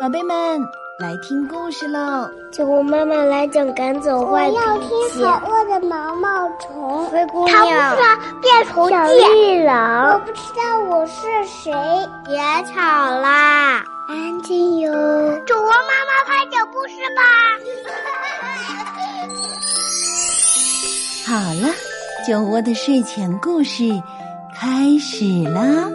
[0.00, 0.34] 宝贝们，
[0.98, 2.26] 来听故事喽！
[2.50, 4.58] 酒窝妈妈来讲赶走坏脾气。
[4.58, 7.04] 我要听好饿的毛毛虫。
[7.10, 7.94] 灰姑他娘。
[7.94, 8.08] 不知道
[8.40, 9.12] 变虫小记。
[9.20, 10.18] 绿我。
[10.24, 11.70] 不知道我是谁。
[12.24, 12.38] 别
[12.72, 14.90] 吵啦，安静哟。
[15.46, 17.20] 酒窝妈妈快讲故事吧。
[21.28, 21.68] 好了，
[22.26, 23.84] 酒窝的睡前故事
[24.58, 25.90] 开始啦！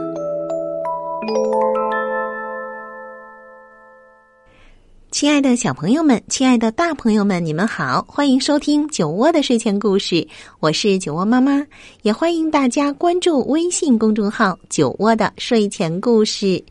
[5.15, 10.27] 亲爱的小朋友们，亲爱的大朋友们，你们好，欢迎收听酒窝的睡前故事，
[10.59, 11.65] 我是酒窝妈妈，
[12.01, 16.61] 也欢迎大家关注微信公众号“酒窝的睡前故事”。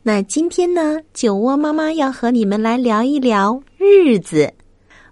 [0.00, 4.48] 那今天呢，酒窝妈妈要和你们来聊一聊日子。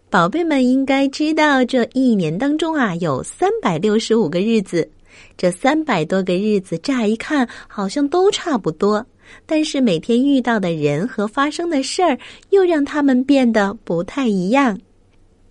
[0.08, 4.88] 宝贝们应该知道，这一年当中啊，有三百六十五个日子。
[5.36, 9.04] 这三百多个日子，乍一看好像都差不多，
[9.44, 12.18] 但是每天遇到的人和发生的事儿，
[12.50, 14.78] 又让他们变得不太一样。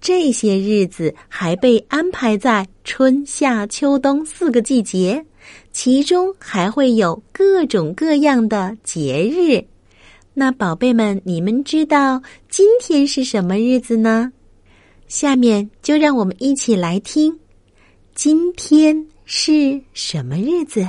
[0.02, 5.26] 这些日子还被安排在春夏秋冬四个季节，
[5.72, 9.66] 其中还会有各种各样的节日。
[10.34, 14.32] 那宝贝们，你们知道今天是什么日子呢？
[15.08, 17.40] 下面就让我们一起来听，
[18.14, 20.88] 今天是什么日子？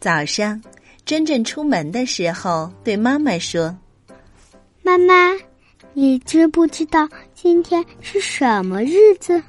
[0.00, 0.62] 早上，
[1.04, 3.76] 珍珍出门的时候对妈妈说
[4.82, 5.36] 妈妈，
[5.92, 9.42] 你知不知道今天是什么日子？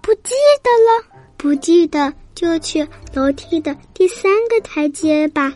[0.00, 5.54] 不记得了，不记得就去楼梯的第三个台阶吧。：“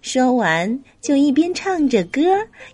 [0.00, 2.20] 说完就一边唱着歌，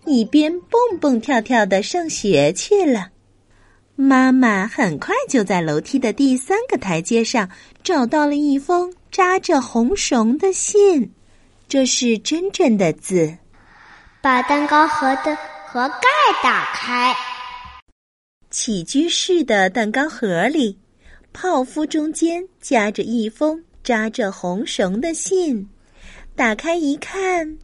[0.05, 3.09] 一边蹦蹦跳跳的上学去了。”
[4.01, 7.51] 妈妈很快就在楼梯的第三个台阶上
[7.83, 11.13] 找到了一封扎着红绳的信，
[11.69, 13.37] 这是真正的字。
[14.21, 16.07] 把蛋糕盒的盒盖
[16.45, 17.13] 打开，
[18.51, 20.79] 起居室的蛋糕盒里，
[21.33, 25.69] 泡芙中间夹着一封扎着红绳的信。
[26.37, 27.59] 打开一看，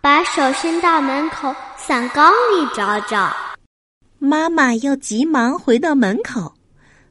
[0.00, 3.34] 把手伸到门口伞缸里找找。
[4.20, 6.52] 妈妈又急忙回到门口，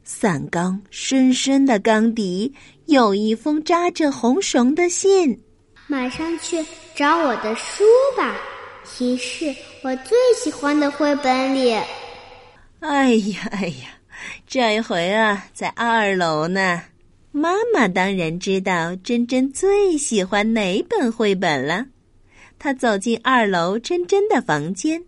[0.03, 2.53] 伞缸深深的缸底
[2.85, 5.41] 有一封扎着红绳的信。
[5.87, 6.57] 马上去
[6.93, 7.85] 找我的书
[8.17, 8.35] 吧，
[8.83, 11.71] 提示我最喜欢的绘本里。
[12.79, 13.87] 哎呀哎呀，
[14.45, 16.81] 这一回啊，在二楼呢。
[17.31, 21.85] 妈妈当然知道珍珍最喜欢哪本绘本了。
[22.59, 25.01] 她走进二楼珍珍的房间，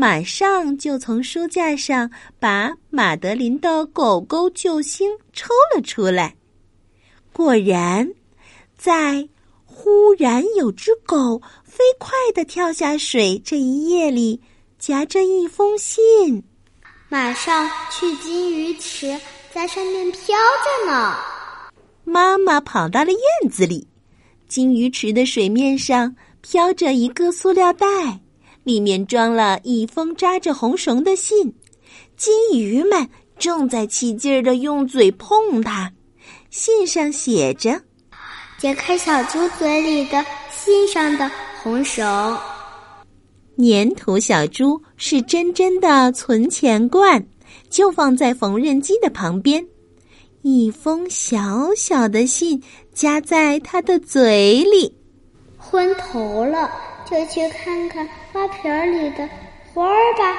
[0.00, 6.34] 马上就从书架上把马德琳的狗狗救星抽了出来。
[7.34, 8.10] 果然，
[8.78, 9.28] 在
[9.66, 14.40] 忽然有只狗飞快地跳下水这一页里，
[14.78, 16.42] 夹着一封信。
[17.10, 19.20] 马上去金鱼池，
[19.52, 20.34] 在上面飘
[20.64, 21.14] 着呢。
[22.04, 23.86] 妈妈跑到了院子里，
[24.48, 27.86] 金鱼池的水面上飘着一个塑料袋，
[28.64, 31.54] 里面装了一封扎着红绳的信。
[32.16, 35.90] 金鱼们正在起劲儿的用嘴碰它，
[36.50, 37.80] 信上写着
[38.58, 41.30] 解开小猪嘴里的信上的
[41.62, 42.38] 红绳。
[43.56, 47.26] ：“粘土小猪是真真的存钱罐，
[47.70, 49.66] 就放在缝纫机的旁边。
[50.42, 54.94] 一封小小的信夹在他的嘴里。”
[55.56, 56.70] 昏头了，
[57.10, 59.28] 就去看看花瓶儿里的
[59.74, 60.36] 花儿吧。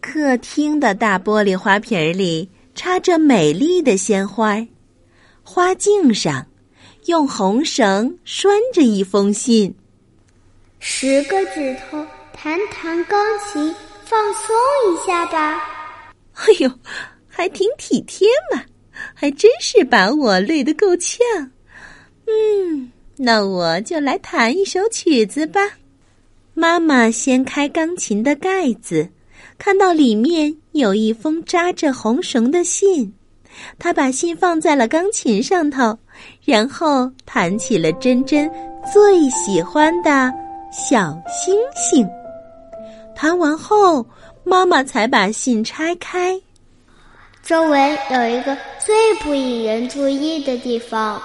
[0.00, 4.66] 客厅的大玻璃花瓶儿里插着美丽的鲜花儿，
[5.42, 6.46] 花茎上
[7.06, 9.74] 用红绳拴着一封信。
[10.78, 13.74] 十个指头弹弹钢琴，
[14.04, 14.54] 放松
[14.92, 15.60] 一下吧。
[16.34, 16.70] 哎呦，
[17.28, 18.62] 还挺体贴嘛，
[19.14, 21.18] 还真是把我累得够呛。
[22.26, 25.60] 嗯，那我就来弹一首曲子吧。
[26.52, 29.08] 妈妈掀开钢琴的盖子，
[29.58, 33.12] 看到里面有一封扎着红绳的信。
[33.78, 35.96] 她把信放在了钢琴上头，
[36.44, 38.50] 然后弹起了珍珍
[38.92, 40.32] 最喜欢的
[40.72, 42.04] 小星星。
[43.14, 44.04] 弹完后，
[44.42, 46.40] 妈妈才把信拆开。
[47.44, 51.22] 周围有一个最不引人注意的地方，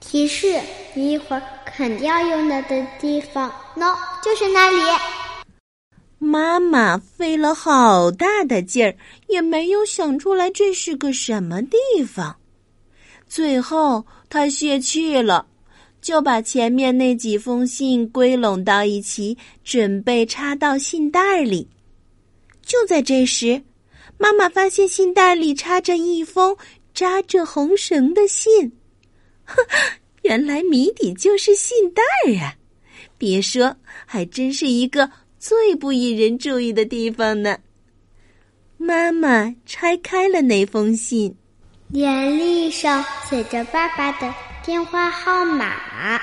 [0.00, 0.60] 提示
[0.98, 3.48] 你一会儿肯定要用到的地方。
[3.76, 4.78] 喏、就是那里。
[6.18, 8.96] 妈妈费了好大的劲儿，
[9.28, 12.34] 也没有想出来这是个什么地方。
[13.28, 15.46] 最后，她泄气了，
[16.02, 21.68] 就把前面那几封信归拢到一起，准备插到信袋里。
[22.60, 23.62] 就在这时，
[24.18, 26.56] 妈妈发现信袋里插着一封
[26.92, 28.72] 扎着红绳的信。
[30.28, 32.02] 原来谜底就是信袋
[32.38, 32.52] 啊！
[33.16, 37.56] 别说，还真是一个最不引人注意的地方呢。
[38.76, 41.34] 妈妈拆开了那封信，
[41.94, 46.20] 眼历上写着爸爸的电话号码，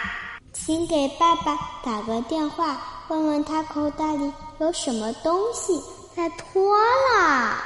[0.53, 2.79] 请给爸爸打个电话，
[3.09, 5.73] 问问他口袋里有什么东西
[6.15, 7.57] 在脱了。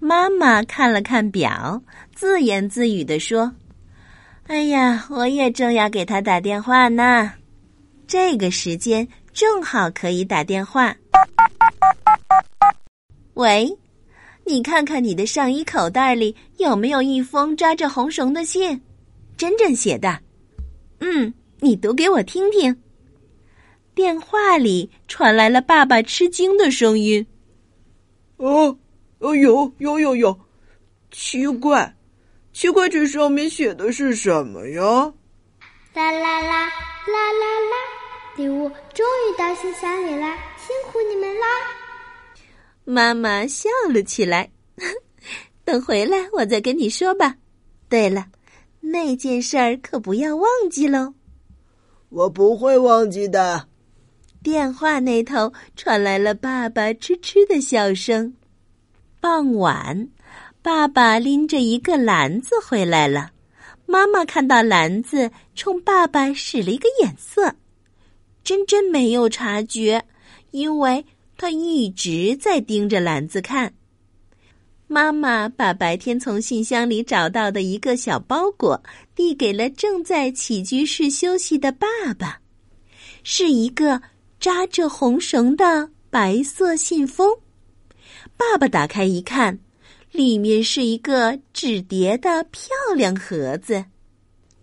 [0.00, 1.80] 妈妈看了看表，
[2.16, 3.52] 自言自语地说。
[4.48, 7.32] 哎呀，我也正要给他打电话呢，
[8.06, 10.96] 这个时间正好可以打电话。
[13.34, 13.76] 喂，
[14.44, 18.80] 你看看你的上衣口袋里有没有一封扎着红绳的信，
[19.36, 20.20] 真真写的。
[21.00, 22.74] 嗯，你读给我听听。
[23.96, 27.26] 电话里传来了爸爸吃惊的声音
[28.38, 28.78] ：“哦，
[29.18, 30.38] 哦，有有有有，
[31.10, 31.92] 奇怪。”
[32.56, 34.82] 奇怪，这上面写的是什么呀？
[35.92, 37.76] 啦啦啦啦啦啦！
[38.34, 41.46] 礼物终于到信箱里啦，辛苦你们啦！
[42.86, 44.50] 妈妈笑了起来。
[45.66, 47.34] 等回来我再跟你说吧。
[47.90, 48.24] 对了，
[48.80, 51.12] 那件事儿可不要忘记喽。
[52.08, 53.68] 我不会忘记的。
[54.42, 58.34] 电话那头传来了爸爸痴痴的笑声。
[59.20, 60.08] 傍晚。
[60.66, 63.30] 爸爸拎着一个篮子回来了，
[63.86, 67.54] 妈妈看到篮子，冲爸爸使了一个眼色。
[68.42, 70.04] 珍珍没有察觉，
[70.50, 71.06] 因为
[71.38, 73.72] 她一直在盯着篮子看。
[74.88, 78.82] 妈妈把白天从信箱里找到的一个小包裹
[79.14, 81.86] 递给了正在起居室休息的爸
[82.18, 82.40] 爸，
[83.22, 84.02] 是一个
[84.40, 87.32] 扎着红绳的白色信封。
[88.36, 89.60] 爸爸打开一看。
[90.16, 93.84] 里面是一个纸叠的漂亮盒子，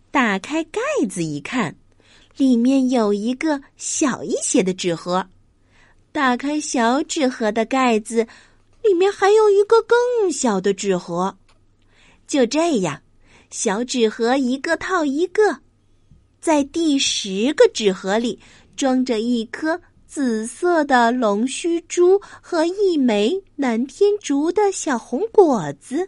[0.10, 1.76] 打开盖子一看，
[2.36, 5.28] 里面有一个小一些的纸盒。
[6.12, 8.28] 打开小纸盒的盖子，
[8.82, 11.38] 里面还有一个更小的纸盒。
[12.26, 13.00] 就这样，
[13.52, 15.60] 小纸盒一个套一个，
[16.42, 18.40] 在第十个纸盒里
[18.76, 19.80] 装着一颗。
[20.13, 26.07] 紫色的龙须珠和一枚南天竹的小红果子，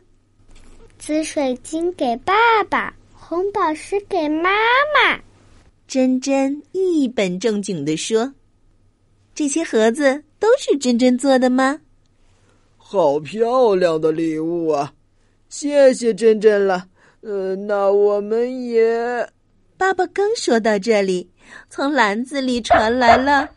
[0.99, 4.51] 紫水晶给爸爸，红宝石给妈
[4.93, 5.19] 妈。
[5.87, 8.31] 珍珍一本正经地说
[9.33, 11.81] ：“这些盒子都是珍珍做的吗？”
[12.77, 14.93] 好漂亮的礼物啊！
[15.49, 16.87] 谢谢珍珍了。
[17.21, 19.27] 呃，那我们也……
[19.77, 21.27] 爸爸刚说到这里，
[21.71, 23.49] 从篮子里传来了。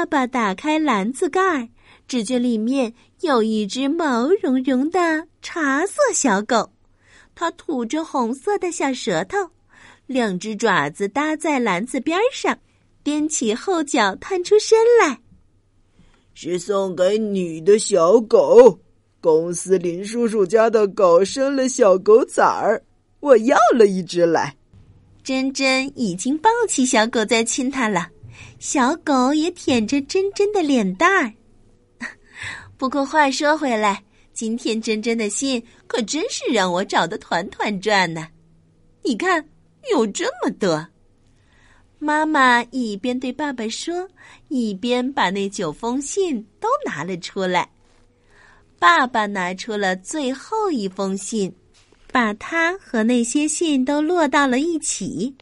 [0.00, 1.68] 爸爸打开篮子盖，
[2.08, 6.70] 只见里面有一只毛茸茸的茶色小狗，
[7.34, 9.36] 它吐着红色的小舌头，
[10.06, 12.58] 两只爪子搭在篮子边上，
[13.04, 15.20] 踮起后脚探出身来。
[16.32, 18.80] 是送给你的小狗，
[19.20, 22.82] 公司林叔叔家的狗生了小狗崽儿，
[23.20, 24.56] 我要了一只来。
[25.22, 28.08] 珍珍已经抱起小狗在亲它了。
[28.58, 31.32] 小狗也舔着珍珍的脸蛋儿。
[32.76, 38.28] 不过话说回来，今天珍珍的信可真是让我找的团团转呢。
[39.02, 39.48] 你看，
[39.90, 40.86] 有这么多。
[41.98, 44.08] 妈妈一边对爸爸说，
[44.48, 47.70] 一边把那九封信都拿了出来。
[48.78, 51.54] 爸爸拿出了最后一封信，
[52.10, 55.34] 把它和那些信都摞到了一起。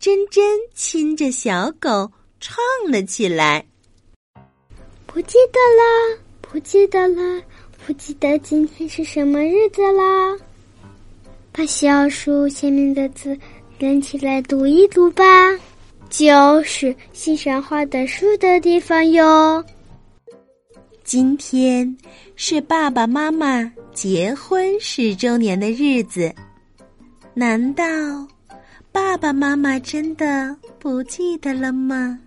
[0.00, 2.10] 珍珍亲着小狗。
[2.40, 2.56] 唱
[2.90, 3.64] 了起来。
[5.06, 7.42] 不记得了，不记得了，
[7.84, 10.36] 不记得今天是什么日子啦。
[11.52, 13.36] 把小树前面的字
[13.78, 15.24] 连起来读一读吧，
[16.10, 19.64] 就是欣赏画的树的地方哟。
[21.02, 21.96] 今天
[22.34, 26.34] 是爸爸妈妈结婚十周年的日子，
[27.32, 27.84] 难道
[28.92, 32.18] 爸爸妈妈真的不记得了吗？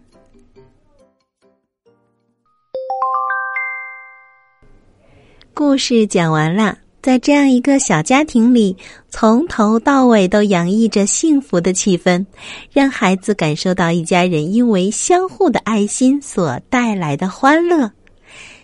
[5.59, 8.77] 故事讲完了，在这样一个小家庭里，
[9.09, 12.25] 从头到尾都洋溢着幸福的气氛，
[12.71, 17.91] 让孩子感受到一家人因为相互的爱心所带来的欢乐。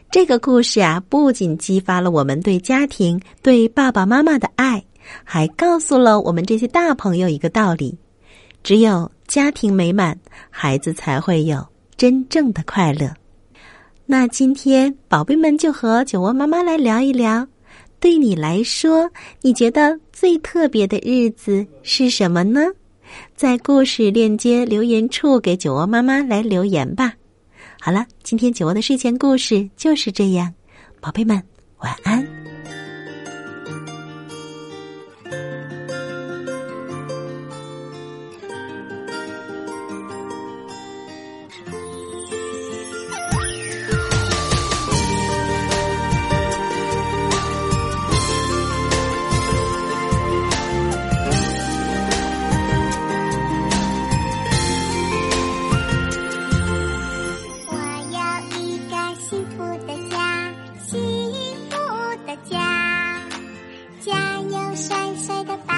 [0.10, 4.82] 这个故事啊，不仅激发了我们对家庭、对爸爸妈妈的爱，
[5.26, 7.98] 还告诉了我们这些大朋友一个道理：
[8.64, 10.18] 只有家庭美满，
[10.50, 13.14] 孩子才会有真正的快乐。
[14.08, 17.48] 那今天，宝贝们就和酒窝妈妈来聊一聊，
[18.00, 19.10] 对你来说，
[19.42, 22.62] 你觉得最特别的日子是什么呢？
[23.36, 27.14] 在故事链接留言处给酒窝妈妈来留言吧。
[27.80, 30.54] 好了，今天酒窝的睡前故事就是这样，
[31.02, 31.42] 宝贝们
[31.80, 32.35] 晚安。
[64.76, 65.75] 帅帅的吧。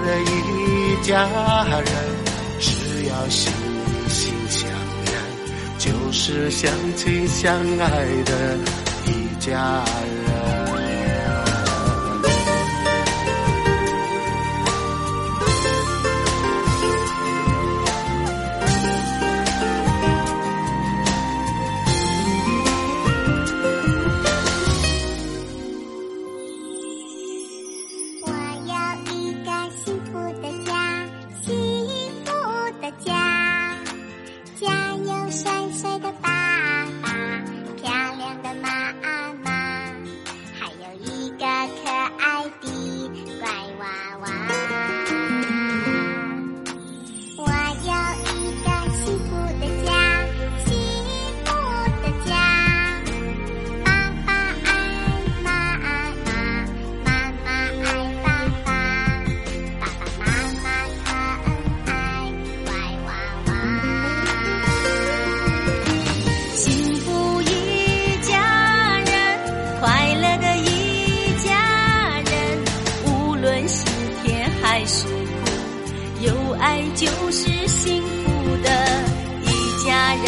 [0.00, 1.26] 的一家
[1.80, 1.86] 人，
[2.60, 3.52] 只要心
[4.08, 4.70] 心相
[5.04, 5.12] 连，
[5.78, 8.58] 就是相亲相爱的
[9.06, 9.08] 一
[9.40, 9.84] 家
[10.26, 10.59] 人。
[76.22, 78.70] 有爱就是幸福的
[79.42, 79.48] 一
[79.86, 80.26] 家人，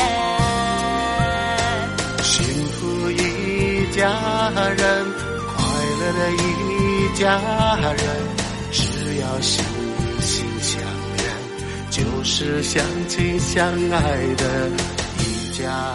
[2.22, 4.08] 幸福一家
[4.70, 4.78] 人，
[5.54, 5.54] 快
[6.00, 6.42] 乐的一
[7.18, 7.38] 家
[7.92, 8.00] 人，
[8.70, 8.80] 只
[9.20, 9.62] 要心
[10.22, 10.80] 心相
[11.18, 11.20] 连，
[11.90, 14.00] 就是相亲相爱
[14.38, 14.70] 的
[15.18, 15.22] 一
[15.58, 15.94] 家。